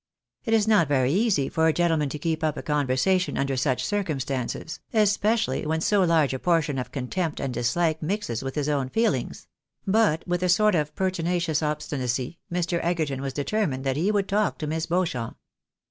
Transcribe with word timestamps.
It 0.45 0.55
is 0.55 0.67
not 0.67 0.87
very 0.87 1.13
easy 1.13 1.47
for 1.47 1.67
a 1.67 1.73
gentleman 1.73 2.09
to 2.09 2.17
keep 2.17 2.43
up 2.43 2.57
a 2.57 2.63
conversa 2.63 3.19
tion 3.19 3.37
under 3.37 3.55
such 3.55 3.85
circumstances, 3.85 4.79
especially 4.93 5.63
when 5.63 5.79
so 5.79 6.01
large 6.03 6.33
a 6.33 6.39
portion 6.39 6.79
of 6.79 6.91
contempt 6.91 7.39
and 7.39 7.53
dislike 7.53 8.01
mixes 8.01 8.41
with 8.41 8.55
his 8.55 8.67
own 8.67 8.89
feelings; 8.89 9.45
but, 9.85 10.27
with 10.27 10.41
a 10.41 10.49
sort 10.49 10.73
of 10.73 10.95
pertinacious 10.95 11.61
obstinacy, 11.61 12.39
Mr. 12.51 12.79
Egerton 12.83 13.21
was 13.21 13.31
determined 13.33 13.83
that 13.83 13.95
he 13.95 14.11
would 14.11 14.27
talk 14.27 14.57
to 14.57 14.65
Miss 14.65 14.87
Beauchamp. 14.87 15.37